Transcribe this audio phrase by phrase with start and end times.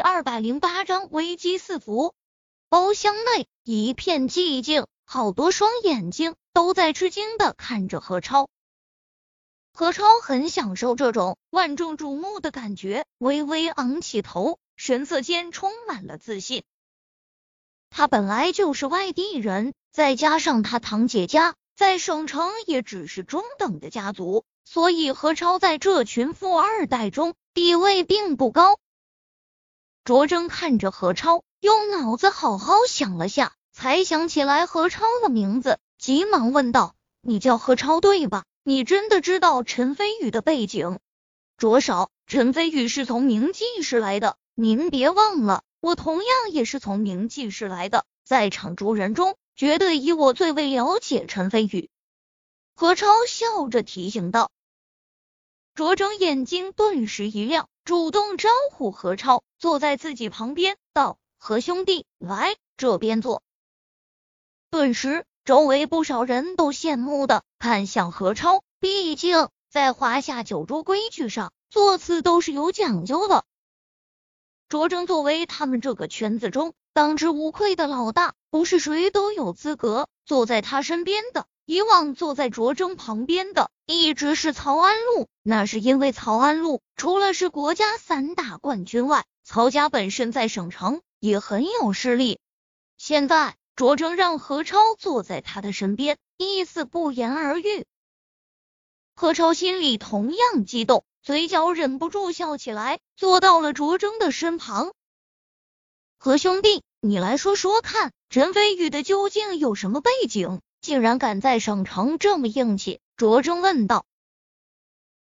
[0.00, 2.14] 二百零八章危机四伏。
[2.68, 8.48] 包厢内一片寂静，好多双眼睛都在吃惊的看着何超。
[9.72, 16.62] 何超很享受这种万众瞩目的感觉，微微昂起头，神色间充满了自信。
[17.88, 28.78] 他本来就是外地人，再加上他堂姐家在省城也只是中等的家族，所以何超在这群富二代中地位并不高。
[30.02, 38.44] 卓征看着何超，用脑子好好想了下，才想起来何超的名字，急忙问道：“你叫何超对吧？
[38.64, 40.98] 你真的知道陈飞宇的背景？”
[41.58, 51.90] 卓少，陈飞宇是从明记市来的，您别忘了，我同样也是从明记市来的，在场诸人中，绝对以我最为了解陈飞宇。
[52.74, 54.50] 何超笑着提醒道。
[55.74, 57.68] 卓征眼睛顿时一亮。
[57.84, 63.42] 主动招呼何超坐在自己旁边，道：“何兄弟，来这边坐。”
[64.70, 68.62] 顿时，周围不少人都羡慕的看向何超。
[68.78, 73.44] 毕竟，在华夏酒桌规矩上，座次都是有讲究的。
[74.68, 81.46] 卓征作为他们这个圈子中当之无愧的老大，不是谁都有资格坐在他身边的。
[81.70, 92.40] 以往坐在卓征旁边的一直是曹安禄，那是因为曹安禄除了是国家散打冠军外，曹家本身在省城也很有势力。
[92.98, 97.86] 现在卓征让何超坐在他的身边，意思不言而喻。
[99.14, 104.92] 何超心里同样激动，嘴角忍不住笑起来，坐到了卓征的身旁。
[106.18, 110.60] 何兄弟，你来说说看，陈飞宇的究竟有什么背景？
[110.80, 113.00] 竟然敢在省城这么硬气？
[113.16, 114.06] 卓征问道。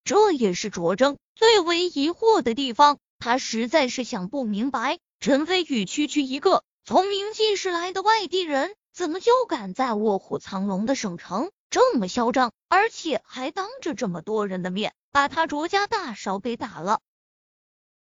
[0.03, 16.99] 这也是卓征最为疑惑的地方，他实在是想不明白，陈飞宇区区一个从明记市来的外地人，怎么就敢在卧虎藏龙的省城这么嚣张，而且还当着这么多人的面把他卓家大少给打了？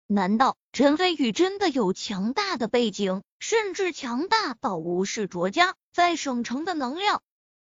[0.07, 7.23] 难道陈飞宇真的有强大的背景，甚至强大到无视卓家在省城的能量？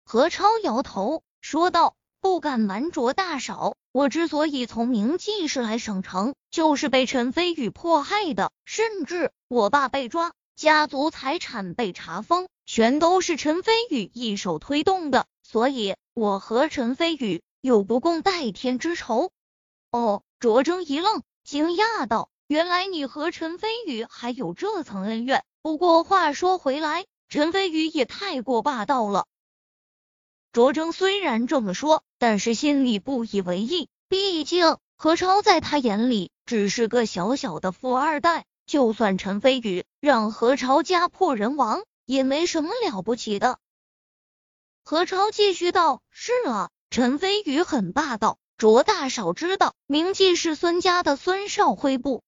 [0.07, 8.51] 何超摇头说道：“不敢瞒着大少，我之所以从明记市来省城，就是被陈飞宇迫害的。
[8.65, 15.25] 甚至我爸被抓，家族财产被查封，全都是陈飞宇一手推动的。
[15.41, 19.31] 所以，我和陈飞宇有不共戴天之仇。”
[19.91, 25.43] 哦，卓征一愣，惊讶道：“原来你和陈飞宇还有这层恩怨。
[25.63, 29.25] 不过话说回来，陈飞宇也太过霸道了。”
[30.55, 33.89] 卓征虽然这么说，但是心里不以为意。
[34.07, 43.59] 毕竟何超在他眼里只是个小小的富二代，就算陈飞宇让何超家破人亡，也没什么了不起的。
[44.85, 48.37] 何超继续道：“是啊，陈飞宇很霸道。
[48.57, 52.23] 卓大少知道铭记是孙家的孙少辉不？”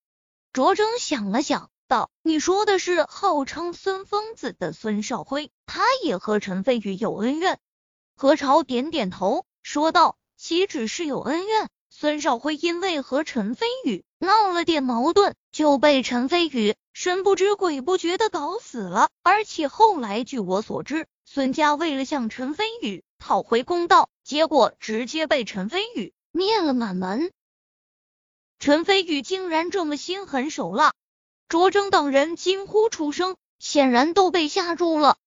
[0.51, 7.57] 卓征想了想，道：“你说的是号称孙疯子的孙少辉，他也和陈飞宇有恩怨。”
[8.19, 11.69] 何朝点点头，说道：“岂止是有恩怨？
[11.91, 19.11] 孙少辉因为和陈飞宇闹了点矛盾，就被陈飞宇神不知鬼不觉的搞死了。
[19.21, 27.31] 而且后来据我所知，孙家为了向陈飞宇讨回公道，结果直接被陈飞宇灭了满门。
[28.57, 30.95] 陈飞宇竟然这么心狠手辣！”
[31.49, 35.17] 卓征等人惊呼出声，显然都被吓住了。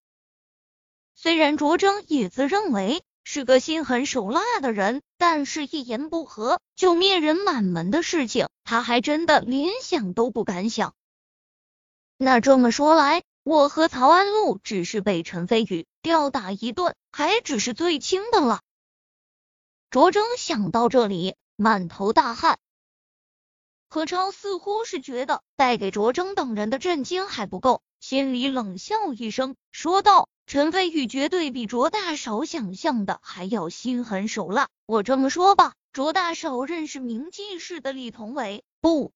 [1.23, 10.95] 虽然卓征也自认为是个心狠手辣的人，但是一言不合就灭人满门的事情，他还真的连想都不敢想。
[12.17, 18.63] 那这么说来，我和曹安禄只是被陈飞宇吊打一顿，还只是最轻的了。
[19.91, 22.59] 卓征想到这里，满头大汗。
[23.91, 30.31] 何超似乎是觉得带给卓征等人的震惊还不够，心里冷笑一声，说道。
[30.53, 34.69] 陈飞宇绝对比卓大少想象的还要心狠手辣。
[34.85, 39.13] 我这么说吧，卓大少认识明记市的李同伟不？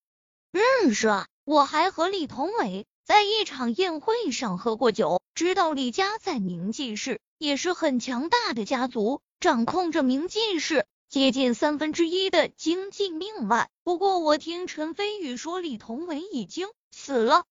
[0.52, 13.70] 认识啊，我还和李同伟在一场宴会上喝过酒，知道李家在明记市也是很强大的家族，掌控着明记市接近三分之一的经济命脉。
[13.82, 17.44] 不过我听陈飞宇说，李同伟已经死了。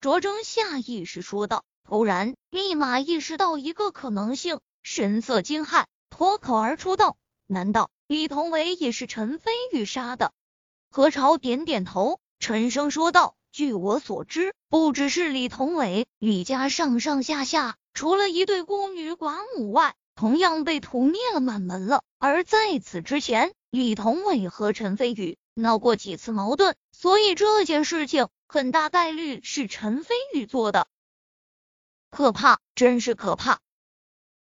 [0.00, 1.64] 卓征下意识说道。
[1.84, 10.32] 突然，立马意识到一个可能性，神色惊骇，脱口而出道：“难道李同伟也是陈飞宇杀的？”
[10.90, 22.02] 何朝点点头，沉声说道：“据我所知，不只是李同伟，李家上上下下，除了一对孤女寡母外，同样被屠灭了满门了。
[22.18, 30.86] 而在此之前，李同伟和陈飞宇闹过几次矛盾，所以这件事情很大概率是陈飞宇做的。
[32.12, 33.60] 可怕，真是可怕！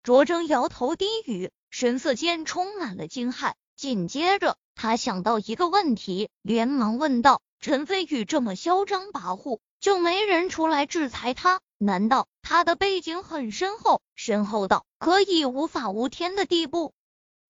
[0.04, 3.54] 卓征摇头低语，神色间充满了惊骇。
[3.74, 7.42] 紧接着，他想到一个问题，连忙问道。
[7.58, 11.60] 陈飞宇这么嚣张跋扈，就没人出来制裁他？
[11.76, 16.94] 难道他的背景很深厚，深厚到可以无法无天的地步？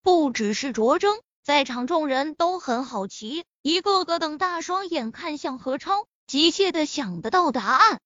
[0.01, 8.01] 不只是卓征，在场众人都很好奇，一个个瞪大双眼看向何超，急切的想得到答案。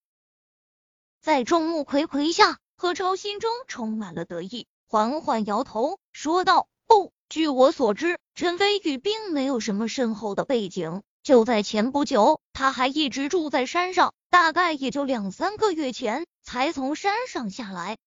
[1.22, 17.98] 在众目睽睽下，何超心中充满了得意，缓缓摇头说道：“不，据我所知，陈飞宇并没有什么深厚的背景。”就在前不久，他还一直住在山上，大概也就两三个月前才从山上下来。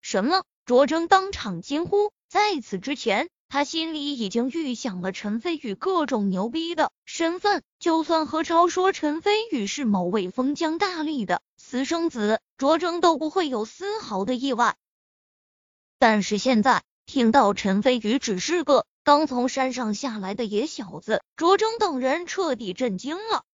[0.00, 0.44] 什么？
[0.64, 2.12] 卓征当场惊呼。
[2.30, 7.62] 在此之前，他心里已经预想了陈飞宇各种牛逼的身份。
[7.78, 14.76] 就算何超说陈飞宇是某位封疆大吏的私生子，卓征都不会有丝毫的意外。
[16.00, 18.86] 但是现在听到陈飞宇只是个……
[19.04, 23.44] 刚从山上下来的野小子，卓征等人彻底震惊了。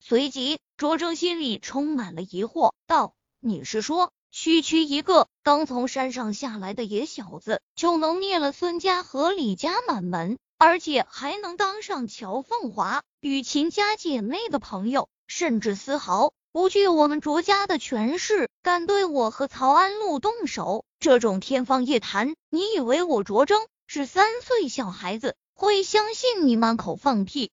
[0.00, 20.84] 随即，卓征心里充满了疑惑，道：“你是说，区区一个刚从山上下来的野小子，就能灭了孙家和李家满门，而且还能当上乔凤华与秦家姐妹的朋友，甚至丝毫不惧我们卓家的权势，敢对我和曹安禄动手？
[20.98, 22.34] 这种天方夜谭！
[22.50, 27.52] 你以为我卓征？”是三岁小孩子会相信你满口放屁？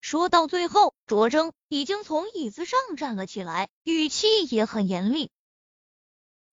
[0.00, 5.32] 说到最后，卓征已经从椅子上站了起来，语气也很严厉。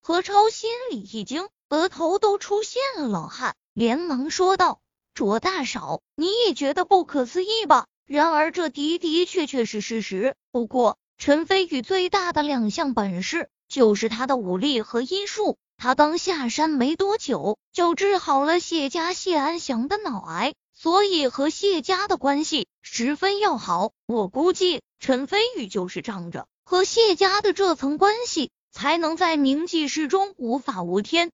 [0.01, 4.81] 何超心里一惊，额头都出现了冷汗，连忙说道
[5.13, 7.85] ：“卓大少，你也觉得不可思议吧？
[8.07, 10.35] 然而这的的确确是事实。
[10.51, 23.91] 不过，陈飞宇最大的两项本事就是他的武力和医术。”他刚下山没多久，就治好了谢家谢安祥的脑癌，所以和谢家的关系十分要好。
[24.07, 31.29] 我估计陈飞宇就是仗着和谢家的这层关系，才能在明记室中无法无天。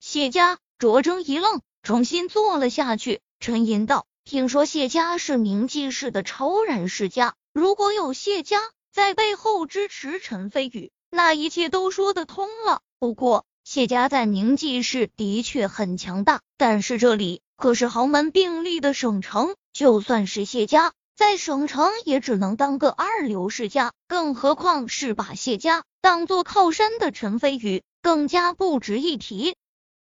[0.00, 8.58] 谢家，卓征一愣，重新坐了下去，沉吟道：“听说谢家是明记室的超然世家，如果有谢家
[8.92, 29.54] 在背后支持陈飞宇，那一切都说得通了。”不过，谢家在明记市的确很强大，但是这里可是豪门并立的省城，就算是谢家在省城，也只能当个二流世家，更何况是把谢家当做靠山的陈飞宇，更加不值一提。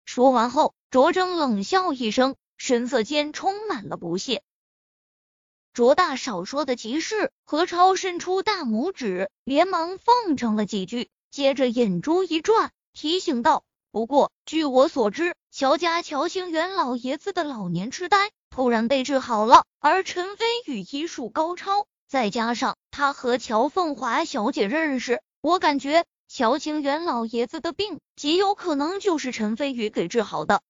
[0.05, 4.43] 说完后，卓征冷笑一声，神色间充满了不屑。
[5.73, 12.71] 卓大少说的极是，何超伸出大拇指，连忙奉承了几句，接着眼珠一转。
[12.91, 30.61] 提醒道：“不过，据我所知，乔家乔清元老爷子的老年痴呆突然被治好了，而陈飞宇医术高超，再加上他和乔凤华小姐认识，我感觉乔清元老爷子的病极有可能就是陈飞宇给治好的。”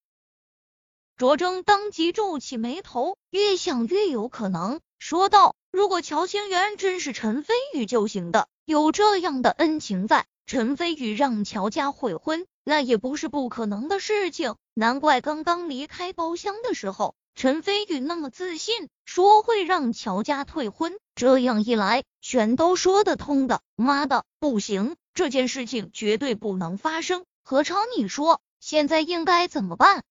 [1.17, 14.55] 卓征当即皱起眉头，越想越有可能，说道：“如果乔清源真是陈飞宇救行的，有这样的恩情在。”陈飞宇让乔家悔婚，那也不是不可能的事情。
[14.73, 20.97] 难怪刚刚离开包厢的时候，陈飞宇那么自信，说会让乔家退婚。
[21.15, 23.61] 这样一来，全都说得通的。
[23.75, 27.25] 妈的，不行，这件事情绝对不能发生。
[27.43, 30.03] 何超，你说现在应该怎么办？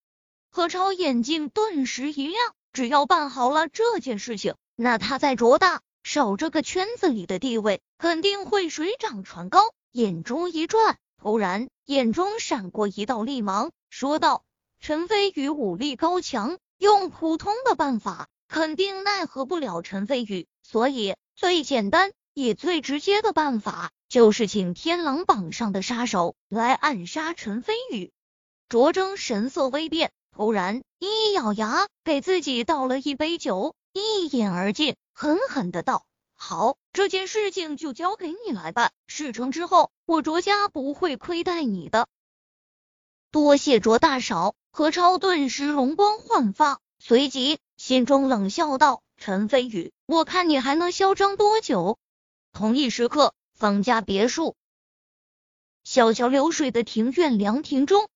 [0.51, 9.61] 何超眼睛顿时一亮，只要办好了这件事情，那他在卓大少这个圈子里的地位肯定会水涨船高。
[9.91, 14.45] 眼中一转，突然眼中闪过一道厉芒，说道
[14.79, 28.13] ：“陈飞宇武力高强，用普通的办法肯定奈何不了陈飞宇，所以最简单也最直接的办法，就是请天狼榜上的杀手来暗杀陈飞宇。”
[28.71, 36.07] 卓征神色微变，突然一咬牙，给自己倒了一杯酒，一饮而尽，狠狠的道。
[36.35, 38.93] 好，这件事情就交给你来办。
[39.07, 42.09] 事成之后，我卓家不会亏待你的。
[43.31, 44.55] 多谢卓大少。
[44.71, 51.99] 何超顿时容光焕发，随即心中冷笑道：“陈飞宇，我看你还能嚣张多久？
[52.53, 54.55] 同一时刻，方家别墅，
[55.83, 58.09] 小桥流水的庭院凉亭中，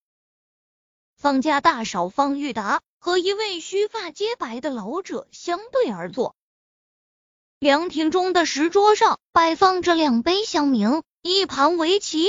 [1.16, 6.36] 方家大少方玉达和一位须发皆白的老者相对而坐。
[7.58, 12.28] 凉亭中的石桌上摆放着两杯香茗，一盘围棋。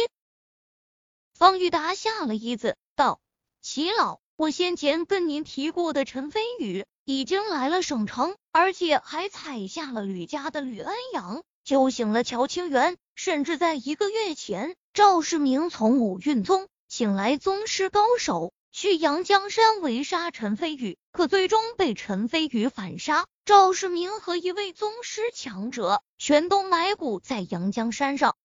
[1.35, 3.21] 方玉达下了一子，道
[3.61, 23.27] ：“齐老，我先前跟您提过的陈飞宇已经来了省城，而且还踩下了吕家的吕安阳，救醒了乔清源，甚至在一个月前，赵世明从五运宗请来宗师高手。”去阳江山围杀陈飞宇，可最终被陈飞宇反杀。
[23.45, 28.35] 赵世明和一位宗师强者全都埋骨在阳江山上。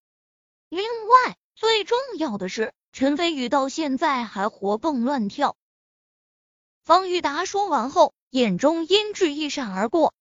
[0.69, 5.57] 另外，最重要的是，陈飞宇到现在还活蹦乱跳。
[6.83, 10.13] 方玉达说完后，眼中阴鸷一闪而过。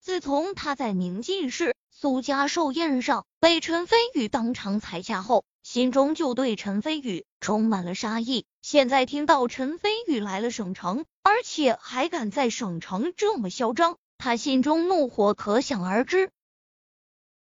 [0.00, 8.46] 自从他在明记市苏家寿宴上被陈飞宇当场踩下后，心中就对陈飞宇充满了杀意。
[8.62, 16.30] 现在听到陈飞宇来了省城，而且还敢在省城这么嚣张，他心中怒火可想而知。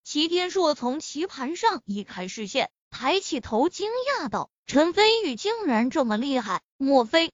[0.04, 6.62] 齐天硕从棋盘上移开视线，抬起头，惊讶道：“陈飞宇竟然这么厉害？
[6.78, 7.32] 莫非？”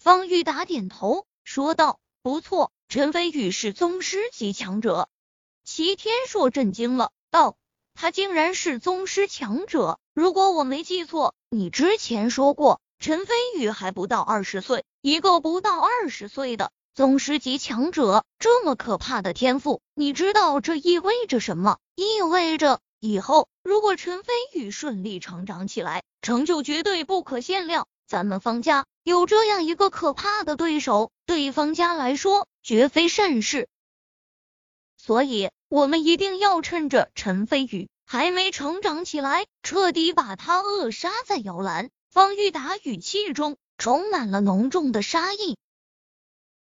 [0.00, 5.10] 方玉达点头说道：“不错，陈飞宇是宗师级强者。”
[5.64, 7.58] 齐天硕震惊了，道
[7.92, 10.00] ：“他竟然是宗师强者？
[10.14, 21.78] 如果我没记错，你之前说过，陈飞宇还不到二十岁，一个不到二十岁的宗师级强者，这么可怕的天赋，你知道这意味着什么？
[21.96, 27.88] 意味着以后如果陈飞宇顺利成长起来，成就绝对不可限量。
[28.06, 33.68] 咱们方家有这样一个可怕的对手，对方家来说绝非善事。”
[34.96, 41.90] 所以，我们一定要趁着陈飞宇还没成长起来，彻底把他扼杀在摇篮。
[42.10, 45.56] 方玉达语气中充满了浓重的杀意。